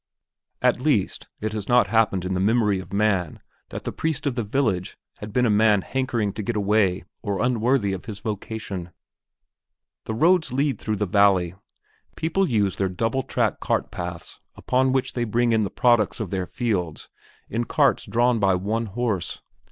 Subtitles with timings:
[0.63, 4.33] At least, it has not happened in the memory of man that the priest of
[4.33, 8.93] the village had been a man hankering to get away or unworthy of his vocation.
[10.09, 11.53] No roads lead through the valley.
[12.15, 16.31] People use their double track cart paths upon which they bring in the products of
[16.31, 17.07] their fields
[17.47, 19.43] in carts drawn by one horse.